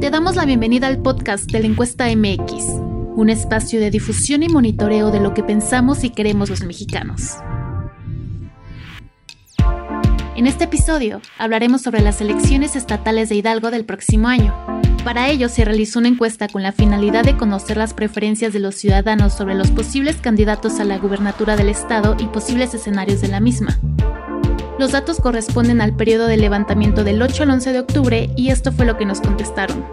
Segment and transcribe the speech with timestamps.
[0.00, 2.64] Te damos la bienvenida al podcast de la encuesta MX,
[3.14, 7.36] un espacio de difusión y monitoreo de lo que pensamos y queremos los mexicanos.
[10.34, 14.54] En este episodio hablaremos sobre las elecciones estatales de Hidalgo del próximo año.
[15.04, 18.74] Para ello se realizó una encuesta con la finalidad de conocer las preferencias de los
[18.74, 23.40] ciudadanos sobre los posibles candidatos a la gubernatura del estado y posibles escenarios de la
[23.40, 23.78] misma.
[24.82, 28.72] Los datos corresponden al periodo de levantamiento del 8 al 11 de octubre y esto
[28.72, 29.86] fue lo que nos contestaron.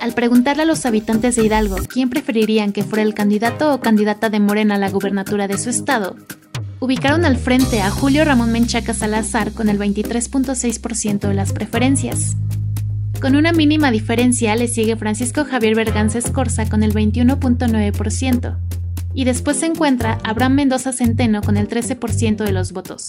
[0.00, 4.30] Al preguntarle a los habitantes de Hidalgo quién preferirían que fuera el candidato o candidata
[4.30, 6.16] de Morena a la gubernatura de su estado,
[6.78, 12.38] ubicaron al frente a Julio Ramón Menchaca Salazar con el 23.6% de las preferencias.
[13.20, 18.56] Con una mínima diferencia le sigue Francisco Javier Berganza Escorza con el 21.9%,
[19.12, 23.08] y después se encuentra Abraham Mendoza Centeno con el 13% de los votos.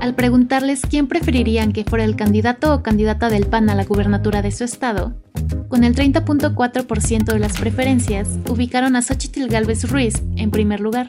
[0.00, 4.40] Al preguntarles quién preferirían que fuera el candidato o candidata del PAN a la gubernatura
[4.40, 5.20] de su estado,
[5.66, 11.08] con el 30.4% de las preferencias, ubicaron a Xochitl Galvez Ruiz en primer lugar.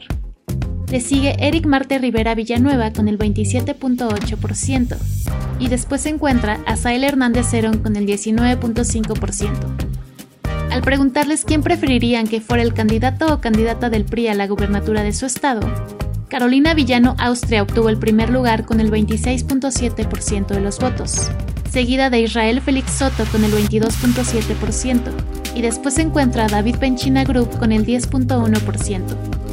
[0.90, 4.96] Le sigue Eric Marte Rivera Villanueva con el 27.8%
[5.58, 9.88] y después se encuentra a Sael Hernández Cerón con el 19.5%.
[10.70, 15.02] Al preguntarles quién preferirían que fuera el candidato o candidata del PRI a la gubernatura
[15.02, 15.60] de su estado,
[16.28, 21.30] Carolina Villano Austria obtuvo el primer lugar con el 26.7% de los votos,
[21.70, 25.00] seguida de Israel Félix Soto con el 22.7%,
[25.54, 29.47] y después se encuentra David Benchina Group con el 10.1%.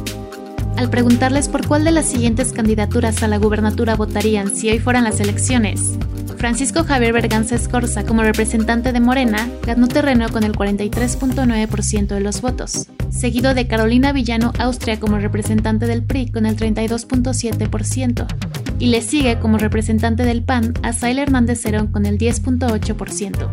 [0.76, 5.04] Al preguntarles por cuál de las siguientes candidaturas a la gubernatura votarían si hoy fueran
[5.04, 5.98] las elecciones,
[6.36, 12.42] Francisco Javier Berganza Escorza, como representante de Morena, ganó terreno con el 43.9% de los
[12.42, 18.26] votos, seguido de Carolina Villano Austria como representante del PRI con el 32.7%,
[18.78, 23.48] y le sigue como representante del PAN a Sail Hernández Cerón con el 10.8%.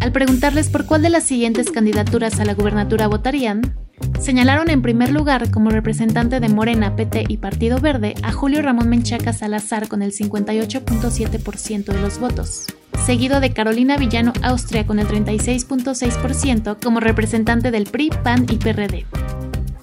[0.00, 3.74] Al preguntarles por cuál de las siguientes candidaturas a la gubernatura votarían,
[4.20, 8.88] Señalaron en primer lugar como representante de Morena, PT y Partido Verde a Julio Ramón
[8.88, 12.66] Menchaca Salazar con el 58.7% de los votos,
[13.06, 19.06] seguido de Carolina Villano Austria con el 36.6% como representante del PRI, PAN y PRD.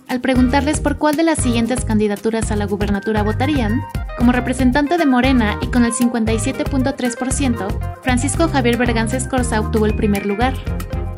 [0.08, 3.82] Al preguntarles por cuál de las siguientes candidaturas a la gubernatura votarían,
[4.18, 10.26] como representante de Morena y con el 57.3%, Francisco Javier Berganza Escorza obtuvo el primer
[10.26, 10.54] lugar,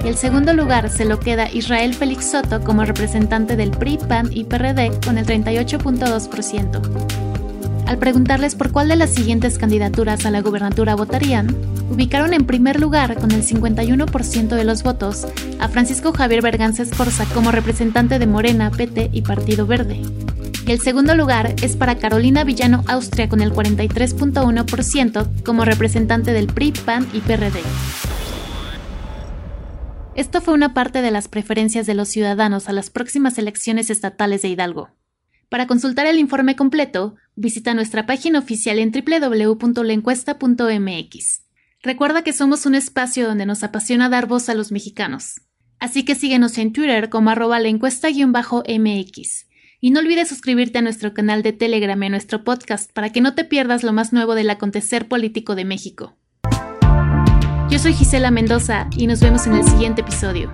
[0.03, 4.29] y el segundo lugar se lo queda Israel Félix Soto como representante del PRI, PAN
[4.31, 6.81] y PRD con el 38.2%.
[7.87, 11.55] Al preguntarles por cuál de las siguientes candidaturas a la gubernatura votarían,
[11.89, 15.25] ubicaron en primer lugar con el 51% de los votos
[15.59, 20.01] a Francisco Javier Berganza Escorza como representante de Morena, PT y Partido Verde.
[20.67, 26.73] El segundo lugar es para Carolina Villano Austria con el 43.1% como representante del PRI,
[26.73, 27.61] PAN y PRD.
[30.17, 34.41] Esto fue una parte de las preferencias de los ciudadanos a las próximas elecciones estatales
[34.41, 34.89] de Hidalgo.
[35.47, 41.41] Para consultar el informe completo, visita nuestra página oficial en www.lencuesta.mx.
[41.83, 45.41] Recuerda que somos un espacio donde nos apasiona dar voz a los mexicanos.
[45.77, 49.45] Así que síguenos en Twitter como arroba la encuesta-mx.
[49.79, 53.21] Y no olvides suscribirte a nuestro canal de Telegram y a nuestro podcast para que
[53.21, 56.17] no te pierdas lo más nuevo del acontecer político de México.
[57.77, 60.51] Yo soy Gisela Mendoza y nos vemos en el siguiente episodio.